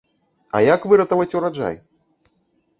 [0.59, 1.75] А як выратаваць ураджай?